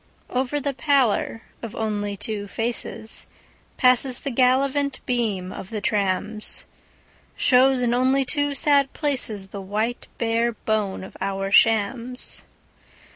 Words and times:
Over 0.31 0.59
the 0.59 0.73
pallor 0.73 1.43
of 1.61 1.75
only 1.75 2.17
two 2.17 2.47
facesPasses 2.47 3.27
the 4.23 4.31
gallivant 4.33 4.99
beam 5.05 5.51
of 5.51 5.69
the 5.69 5.79
trams; 5.79 6.65
Shows 7.35 7.83
in 7.83 7.93
only 7.93 8.25
two 8.25 8.55
sad 8.55 8.93
placesThe 8.95 9.61
white 9.61 10.07
bare 10.17 10.53
bone 10.53 11.03
of 11.03 11.15
our 11.21 11.51
shams. 11.51 12.41